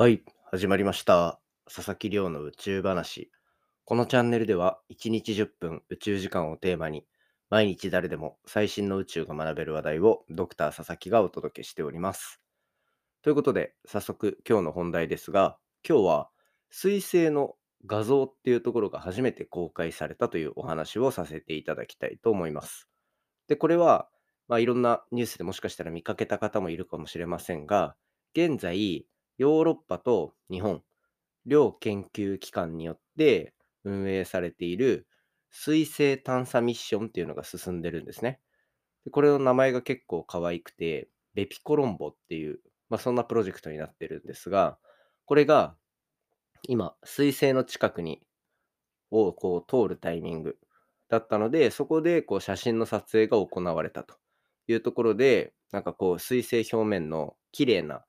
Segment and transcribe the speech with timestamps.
[0.00, 1.42] はい、始まりました。
[1.66, 3.30] 佐々木亮の宇宙話。
[3.84, 7.04] このチャンネルでは1日10分宇宙時間をテーマに
[7.50, 12.40] 毎日誰でも最新の宇宙が学べる話題をドクター佐々木がお届けしております。
[13.20, 16.30] ということで早速今日の本題ですが今日は
[16.72, 22.88] 彗星の画像っていうところが初めて公開されたというお話をさせていただきたいと思います。
[23.48, 24.08] で、これは、
[24.48, 27.96] まあ、いろんなニュースでもしかしたら見かけた方もいるかもしれませんが
[28.34, 29.04] 現在
[29.40, 30.82] ヨーロッパと日本
[31.46, 33.54] 両研究機関によって
[33.84, 35.06] 運営されている
[35.50, 38.38] 水星探査ミッションっていうのが進んでるんですね。
[39.06, 44.76] でこれの名前が結構可愛くて、ベピコロンボっていう、まあ、そんなプロジェクトになってるんですが、
[45.24, 45.74] これが
[46.68, 48.20] 今、水星の近くに
[49.10, 50.58] をこう通るタイミング
[51.08, 54.16] だったので、そこでこう写真の撮影が行われたと
[54.68, 58.04] いうところで、なんかこう水星表面の綺麗な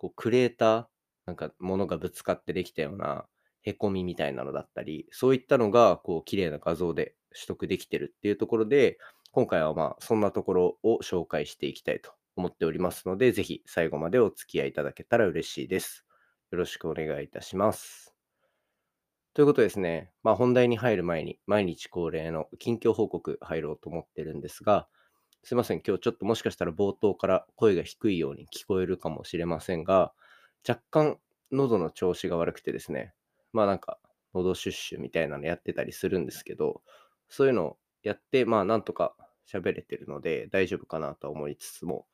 [0.00, 0.86] こうクレーター、
[1.26, 3.26] なんか物がぶつかってできたような
[3.62, 8.96] へこみみたいなのだったり、そういったのがこう綺麗な画像で取得できてるっていうところで、
[9.30, 16.06] 今回はまあそんなところを紹介していきたいと思っておりますので、ぜひ最後までお付き合いいただけたら嬉しいです。
[16.50, 18.14] よろしくお願いいたします。
[19.34, 24.88] ということですね、まあ、本題に入る前に毎日恒例の近況報告入ろうと思ってるんですが、
[25.42, 30.12] すいません、今日ちょっともしかしたら冒頭から声が低いように聞こえるかもしれませんが、
[30.68, 31.18] 若干
[31.50, 33.14] 喉の調子が悪くてですね、
[33.52, 33.98] まあなんか
[34.34, 36.82] 喉シュッシュみたいなのやってたりするんですけど、
[37.28, 39.14] そういうのをやって、まあなんとか
[39.50, 42.06] 喋れてるので大丈夫かなと思いつつも、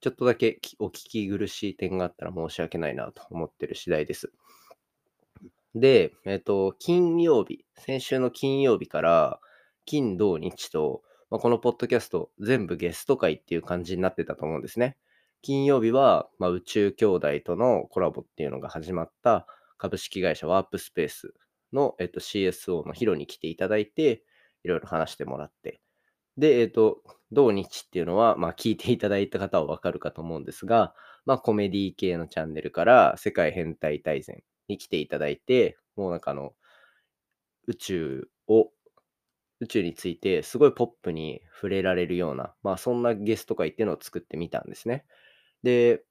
[0.00, 4.32] ちょっとだけお聞き苦しい点があったら申し訳ないなと思ってる次第です。
[5.76, 9.40] で、えっ、と、金曜日、先週の金曜日から
[9.86, 11.02] 金、土、日と、
[11.32, 14.98] まあ、このポッドキャスト全部ゲスト会っていう感じになってたと思うんですね。
[15.40, 19.46] 金曜日は、まあ、宇宙兄弟とのコラボっていうのが始まった
[19.78, 21.32] 株式会社ワープスペース
[21.72, 24.24] の、えっと、CSO のヒロに来ていただいて、
[24.62, 25.80] いろいろ話してもらって。
[26.36, 26.98] で、えっと、
[27.30, 36.52] 土日っていうのは、まあ、聞いていただいた方はわかるかと思うんですが、まあ、コメディ系のチャンネルから世界変態大全に来ていただいて、もうなんかあの、
[37.68, 38.70] 宇宙を、
[39.62, 45.04] 宇宙についてすごいポップに触れられるような、まあそんなゲスト会っていうのを作ってみたんですね。
[45.62, 46.02] で、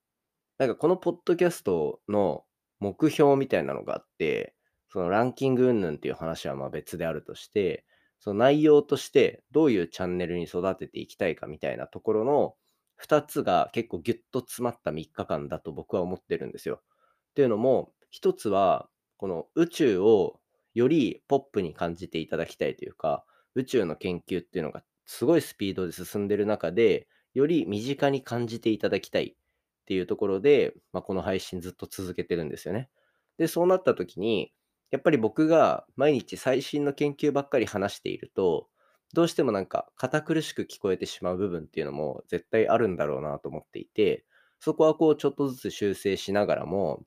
[0.58, 2.46] なんかこのポッドキャストの
[2.80, 4.56] 目標みたいなのがあって、
[4.88, 7.86] そのランキング云々っていう話はまあ別であるとして、
[8.20, 12.56] その内容としてどういうチャンネルに育てていきたいかみたいなところの
[13.04, 16.82] 2つが結構ギュッと詰まった3日間だと僕は思ってるんですよ。
[17.32, 20.40] っていうのも、一つはこの宇宙を
[20.74, 23.26] よりポップに感じていただきたいというか、
[23.56, 29.36] 宇宙の研究っていうのがすごいスピードで進んでる中で、より身近に感じていただきたいっ
[29.86, 32.90] ていうところで、まあ、この配信ずっと続けてるんですよね。
[33.38, 34.54] で、そうなった時に、
[34.92, 38.68] やっぱり僕が毎日最新の研究ばっかり話していると、
[39.14, 44.26] どうしてもなんか堅苦しく聞こえてしまう部分っていうのも絶対あるんだろうなと思っていて、
[44.60, 47.04] そこはこうちょっとずつ修正しながらも、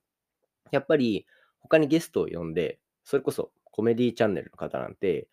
[0.71, 1.25] やっぱり
[1.59, 5.27] 他にゲストを呼んで、それこそコメディーチャンネルの方なんて、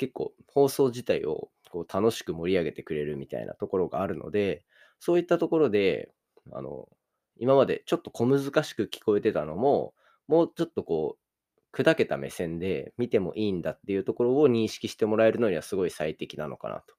[0.00, 4.64] 結構放送自体をこう楽しく盛り上げてくれるみたいなところがあるので、
[4.98, 6.10] そういったところで、
[6.52, 6.88] あの、
[7.36, 9.92] 今までちょっと小難しく聞こえてたのも、
[10.26, 16.94] もうちょっとこう、砕けた目線で見てもいいんだっていうところを認識してもらえるのにはすごい最適なのかなと。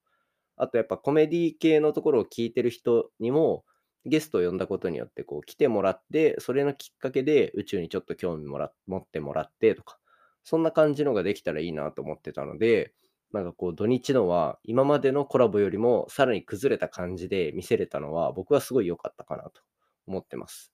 [0.58, 3.66] あとやっぱコメディ系のところを聞いてる人にも、
[4.06, 9.98] ゲストを呼んだことによってこう来てもらって、それのきっかけで宇宙にちょっと興味もら持ってもらってとか、
[10.44, 12.94] そんな感じのができたらいいなと思ってたので、
[13.32, 19.62] なんかこう土日のは今までのコラボよりもさらに崩れた感じで見せれたのは僕はすごい良かったかなと
[20.08, 20.74] 思ってます。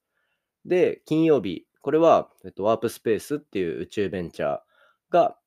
[0.66, 4.60] で、金曜日、これは、えっと、ワープスペースっていう宇宙ベンチャー
[5.10, 5.38] が、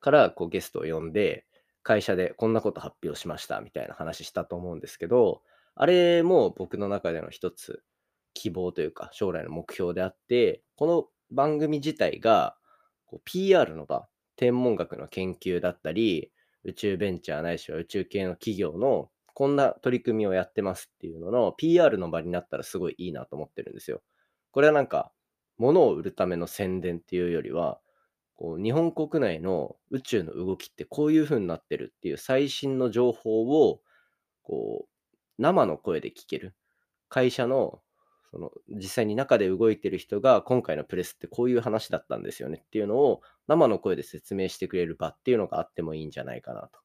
[0.00, 1.46] からこうゲストを呼んで、
[1.82, 5.42] 会社でこんなこと発表しましたみたいな話したと思うんですけど、
[5.74, 7.82] あれも僕の中での一つ
[8.34, 12.56] 希望というか将来の目標であって、この番組自体が
[13.08, 16.30] こう PR の場、天文学の研究だったり、
[16.64, 24.02] 宇宙ベンチャーないしは宇宙系の企業のこんな取り組みをやってますっていうのの PR の場になったらすごいいいなと思ってるんですよ。
[24.50, 25.12] これはなんか
[25.56, 27.80] 物を売るための宣伝っていうよりは、
[28.36, 33.80] こう日本国内の宇宙の動きってこういう風になってるっていう最新の情報を
[34.42, 35.08] こう
[35.38, 36.54] 生の声で聞ける。
[37.08, 37.80] 会社の
[38.30, 46.80] その実際に中で動いてる人が今回のプレスってこういう話だったんですよねっていうのを生の声で説明してくれる場っていうのがあってもいいんじゃないかなと。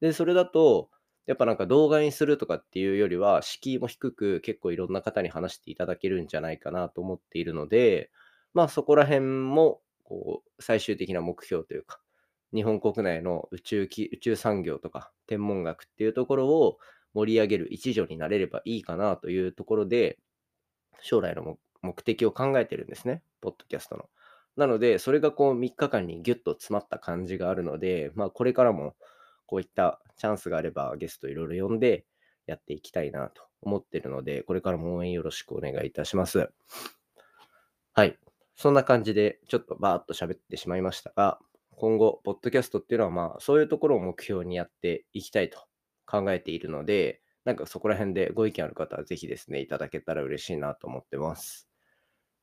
[0.00, 0.90] で、それだと
[1.26, 8.10] やっぱなんか動画にするとかっていうよりは、敷居も低く、結構いろんな方に話していただけるんじゃないかなと思っているので、
[8.54, 12.00] まあそこら辺も、こう、最終的な目標というか、
[12.52, 16.78] 日本国内の宇宙き宇宙産業とか天文学っていうところを
[17.14, 20.18] 盛り上げる一助になれればいいかなというところで、
[21.00, 24.08] 将来の目的を考えてるんですね、ポッドキャストの。
[24.56, 28.94] なので、それがこう3日間にギュッと詰まった感じがあるので、まあこれからも
[29.46, 32.04] こういったチャンスがあればゲストいろいろ呼んで
[32.46, 36.50] やっていきたいなと思ってるので、これからも応援よろしくお願いいたします。
[37.94, 38.18] はい。
[38.54, 41.38] そんな感じでちょっとバーっと喋ってしまいましたが、
[41.76, 45.58] 今後、ポッドキャストっていうのはまあそういうところを目標にやっていきたいと
[46.06, 51.68] 考えているので、なんかそこら辺でご意見ある方はぜひですね、いただけたら嬉しいなと思ってます。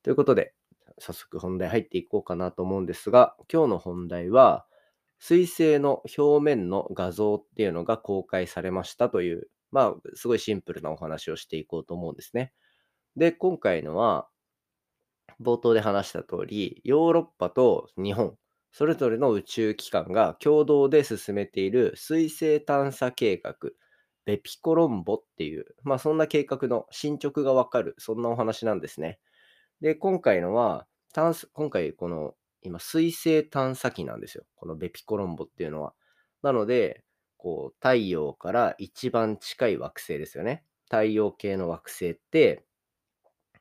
[0.02, 0.54] ということで、
[0.98, 4.66] 早速本題入っていこうかなと思うんですが、今日の本題は、
[5.18, 12.52] 水星の表面の画像っていうのが公開されましたという、まあ、すごいシンプルなお話をしていこうと思うんですね。
[13.16, 14.28] で、今回のは、
[15.40, 18.36] 冒頭で話した通り、ヨーロッパと日本、
[18.72, 23.54] それぞれの宇宙機関が共同で進めている水星探査計画、
[24.30, 29.18] ベピコロンボっていう、まあそんな計画の進捗がわかる、そんなお話なんですね。
[29.80, 34.44] で、今回のは、探今回この今水星探査機なんですよ。
[34.54, 35.94] このベピコロンボっていうのは。
[36.42, 37.02] なので、
[37.38, 40.64] こう太陽から一番近い惑星ですよね。
[40.84, 42.64] 太陽系の惑星って、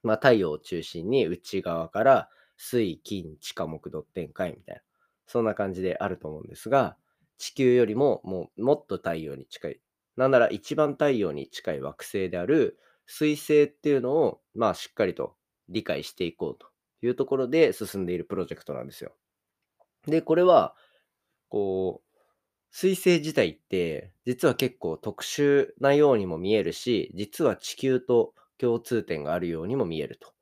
[0.04, 4.82] まあ太陽を中心に内側から水、金、地下、木、土、天、海みたいな。
[5.26, 6.96] そんな感じであると思うんですが、
[7.40, 9.82] 地球よりももうもっと太陽に近い。
[10.20, 15.38] なんなら一番太陽に近い惑星である水星っていうのを、まあしっかりと
[15.70, 16.68] 理解していこうと
[17.02, 19.16] いうところで進んでいるプロジェクトなんですよ。
[20.08, 20.76] で、これは、
[21.50, 22.20] こう、
[22.72, 30.34] 水星自体って実は結構特殊なようにも見えるし、実は地球と共通点があるようにも見えると。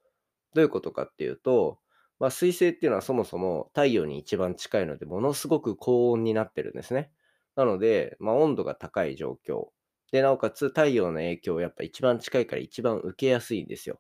[0.56, 1.80] どういうことかっていうと、
[2.20, 7.12] まあ、水星っていうのはそもそも太陽に一番近いので、ものすごく高温になってるんですね。
[7.58, 9.70] なので、まあ、温度が高い状況。
[10.14, 14.00] で、なおかつ太陽の影響をやっぱ一番近いから一番受けやすいんですよ。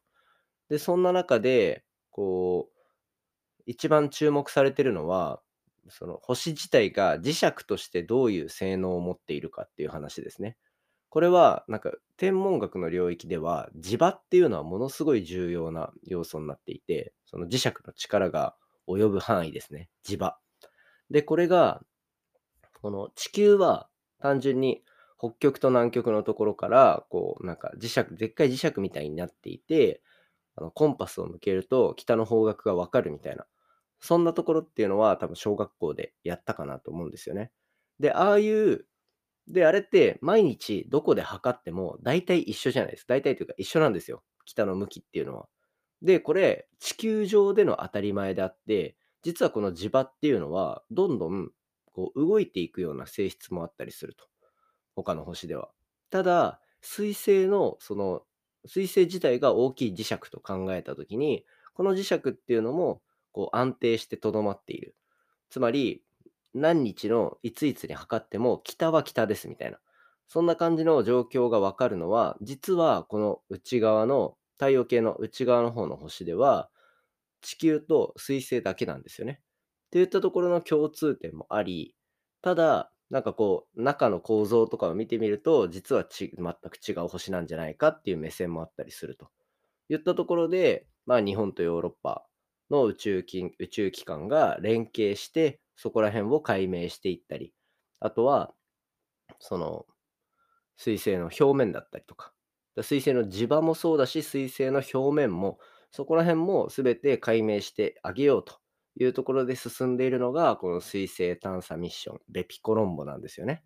[0.69, 2.77] で、そんな中で、こう、
[3.65, 5.41] 一番注目されてるのは、
[5.89, 10.57] その星自体が磁石としてどういう性能を持っているかっていう話ですね。
[11.09, 18.55] これは、なんか天文学の領域では、磁場っていうのはものすごい重要な要素になっていて、その磁石の力が
[18.87, 19.89] 及ぶ範囲ですね。
[20.05, 20.37] 磁場。
[21.09, 21.81] で、これが、
[22.81, 23.89] この地球は
[24.19, 24.83] 単純に
[25.19, 30.01] 北極と南極のところから、こう、なんか磁石、でっかい磁石みたいになっていて、
[30.55, 33.45] あのコンパスを向けると北の方角がわかるみたいな、
[33.99, 37.51] そんなところっていうのは多分小学校でやったかなと思うんですよね。
[37.99, 38.85] で、ああいう、
[39.47, 43.05] で、あれって毎日どこで測っても大体一緒じゃないです。
[43.07, 44.23] 大体というか一緒なんですよ。
[44.45, 45.47] 北の向きっていうのは。
[46.01, 51.51] で、これ地球上での当たり前であって、実はこの磁場っていうのはどんどん
[51.97, 54.25] こう動いていくような性質もあったりすると。
[54.95, 55.69] 他の星では。
[56.11, 58.21] ただ、水星のその
[58.67, 63.01] 水星自体が大きい磁石と考えたときに、この磁石っていうのも
[63.31, 64.95] こう安定してとどまっている。
[65.49, 66.03] つまり、
[66.53, 69.79] 何日のいついつに測っても北は北ですみたいな。
[70.27, 76.69] そんな感じの状況がわかるのは、実はこの内側の太陽系の内側の方の星では、
[77.41, 79.41] 地球と水星だけなんですよね。
[79.87, 81.95] っていったところの共通点もあり、
[82.41, 89.29] ただ、なんかこう、中の構造とかを見てみると、実はち全く違う星なんじゃないかっていう目線もあったりすると。
[89.89, 92.27] いったところで、まあ日本とヨーロッパ
[92.69, 97.53] の宇宙機宇宙機関が連携して、そこら辺を解明していったり、
[97.99, 98.53] あとは、
[99.39, 99.85] その、
[100.77, 102.33] 水星の表面だったりとか、
[102.83, 105.59] 水星の磁場もそうだし、水星の表面も、
[105.91, 108.59] そこら辺も全て解明してあげようと
[108.99, 113.63] いうところで進んでいるのが、この水星探査ミッション、ベピコロンボなんですよね。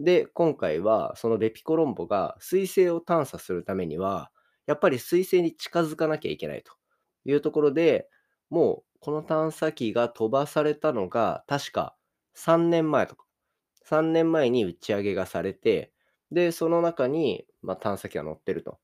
[0.00, 4.30] で、今回はそのベピコロンボが水星を探査するためには、
[4.66, 6.72] やっぱり水星に近づかなきゃいけないと
[7.24, 8.08] いうところで、
[8.50, 11.96] もうこの探査機が飛ばされたのが確か
[12.34, 13.24] 3年前とか、
[13.84, 15.92] 3年前に打ち上げがされて、
[16.32, 18.78] で、その中に、まあ、探査機が乗ってると。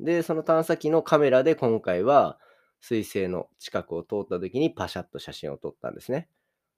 [0.00, 2.38] で、その探査機のカメラで今回は
[2.80, 6.28] 水星の近くを通った時にパシャッと写真を撮ったんですね。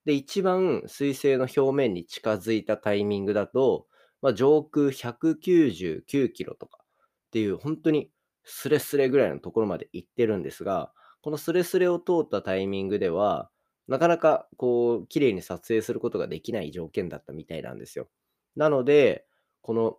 [0.05, 3.87] で、一番水星の表面に近づいたタイミングだと、
[4.23, 8.11] まあ、上空199キロとかっていう本当に
[8.45, 13.51] スレスレぐらいのところまで行ってるんですが、このスレスレを通ったタイミングでは、
[13.87, 18.09] なかなかこう、綺麗に撮影することができない条件だったみたいなんですよ。
[18.57, 19.27] なので、
[19.63, 19.99] この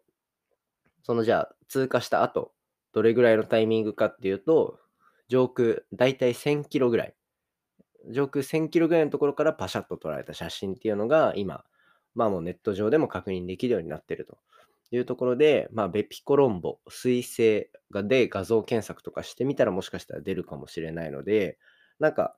[1.04, 2.54] そのじゃあ通過した後、
[2.94, 4.80] どれぐらいのタイミングかっていうと、
[5.30, 7.16] 上空だいたい1000キロぐらい、
[8.12, 11.64] 上空1000キロぐらいのところからパシャッと撮られた写真っていうのが今、
[12.16, 14.40] まあもうネット上でも確認できるようになってると
[14.92, 21.58] いうところで、まあベピコロンボ、水星がで画像検索とかしてみたらもしかしたら出るかもしれないので、
[22.00, 22.36] なんか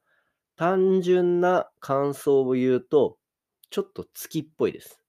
[0.57, 3.17] 単純な感想を言うと、
[3.69, 5.01] ちょっと月っぽいです。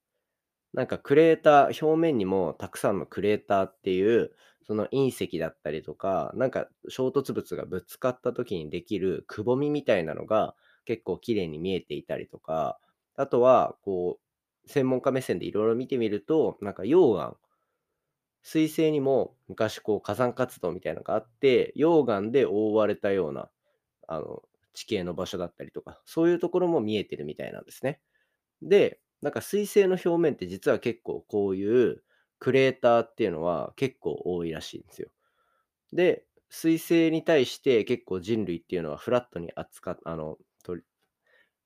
[0.73, 4.33] なんかクレーター、表面にもたくさんのクレーターっていう、
[4.67, 10.55] その隕石だったりとか、なんか衝突物がぶつかった時にできるくぼみみたいなのが
[10.85, 12.79] 結構綺麗に見えていたりとか、
[13.17, 14.19] あとは、こ
[14.65, 17.37] う、専門家目線でいろいろ見てみると、なんか溶岩、
[18.43, 23.51] 水星にも昔こう火山活動みたいなのがあって、溶岩で覆われたような、
[24.09, 24.43] あの、
[24.75, 28.01] 地形の場所だったりとか、そういうところも見えてるみたいなんですね。
[28.63, 32.03] で、なんか水星の表面って実は結構こういう
[32.43, 35.13] クレーターっていうのは結構多いらしいんですよ。
[35.93, 40.77] で、水星に対して結構人類っていうのはフラットに扱っあの、と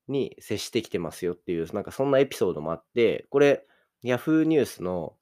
[0.06, 3.66] に接してきてますよっていう、なんかそんなエピソードもあって、これ、
[4.04, 5.16] Yahoo ニュースの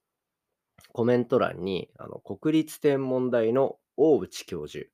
[0.93, 4.87] コメント欄に、あの国立天文台の大内教授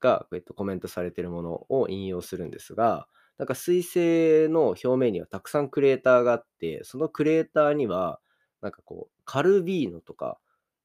[0.00, 3.08] が、えっと、コメントされてるものを引用するんですが、
[3.38, 8.20] なんか水星の表面にはたくさんクレーターがあって、そのクレーターには、
[8.60, 10.38] なんかこう、カルビーノとか、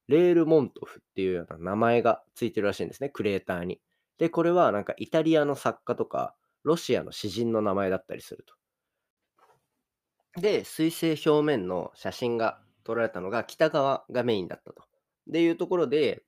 [0.08, 3.80] レールモントフっていうような名前がついてるらしいんですね、クレーターに。
[4.18, 10.42] で、これはなんかイタリアの作家とか、ロシアの詩人の名前だったりすると。
[10.42, 14.84] で、水星表面の写真が撮られたのが北側がメインだったと。
[15.30, 16.24] っていうところで、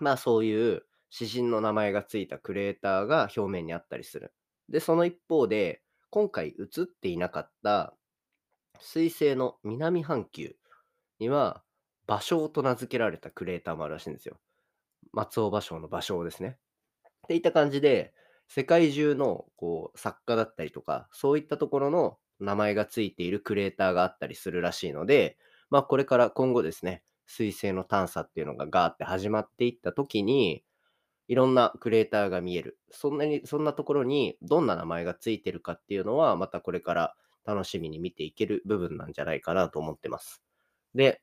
[0.00, 4.32] まあそういう詩人の名前がついたクレーターが表面にあったりする。
[4.68, 7.94] で、その一方で、今回映っていなかった
[8.80, 10.56] 水星の南半球
[11.24, 11.62] には、
[12.06, 14.38] 芭蕉と名付けられたクレーターもあるらしいんですよ。
[15.12, 16.58] 松尾芭蕉の芭蕉ですね。
[17.06, 18.12] っていった感じで、
[18.46, 25.38] 世界中のこう作家だったりとか、そういったところの名前がついているクレーターがあったりするらしいので、
[25.70, 30.62] まあこれから今後ですね、水星の探査っていうのがガーって始まっていった時に、
[31.26, 32.78] いろんなクレーターが見える。
[32.90, 37.16] そんなに、そんなところにどんな名前がついてるかっていうのは、またこれから
[37.46, 40.42] 楽しみに見ていける部分なんじゃないかなと思ってます。
[40.94, 41.20] で、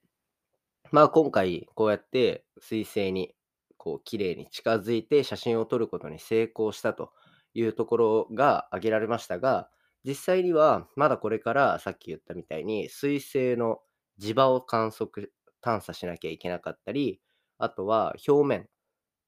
[0.91, 3.35] まあ今回こうやって水星に
[3.77, 7.11] こう綺麗に近づいて写真を撮ることに成功したと
[7.53, 9.69] いうところが挙げられましたが、
[10.05, 13.79] 実際にはまだこれからさっき言ったみたいに水星の
[14.19, 17.21] 磁場を観測、探査しなきゃいけなかったり、
[17.57, 18.67] あとは表面、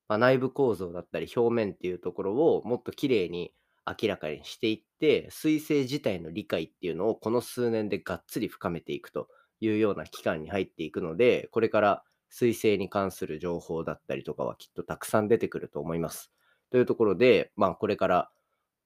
[0.07, 3.53] まあ、内部構造だったり表面っていうところをもっと綺麗に
[4.01, 9.27] 明らかにしていって、水星自体の理解っていうのをこの数年でがっつり深めていくと。
[9.65, 16.32] いうような期間に入っていくので、これから水星に関する情報だったりとかはきっとたくさん出てくると思います。
[16.72, 18.32] というところで、まあこれから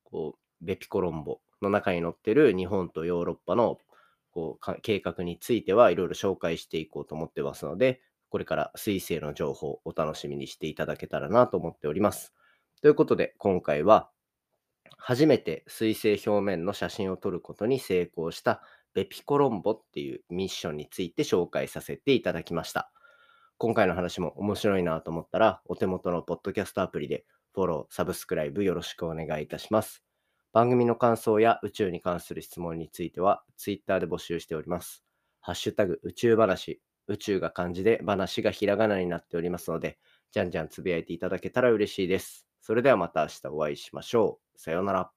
[0.04, 3.80] こうベピコロンボの中に載ってる日本とヨーロッパの
[4.32, 12.34] こう計画についてはいろいろ紹介していこうと思ってますので、これから水星の情報をお楽しみにしていただけたらなと思っております。
[12.82, 14.10] ということで、今回は
[14.98, 18.62] 初めて水星表面の写真を撮ることに成功した
[18.98, 22.92] ベピコロンボっていうミッションについて紹介させていただきました。
[23.60, 27.24] 今回の話も面白いなと思ったら、お手元のポッドキャストアプリで
[27.54, 30.04] フォロー、サブスクライブよろしくお願いいたします。
[30.52, 35.04] 番組の感想や宇宙に関する質問については、Twitter で募集しております。
[35.42, 40.00] ハッシュタグ宇宙話、宇宙が漢字で話がひらがなになっておりますので、
[40.32, 42.48] じゃんじゃんつぶやいていただけたら嬉しいです。
[42.62, 44.60] それではまた明日お会いしましょう。
[44.60, 45.17] さようなら。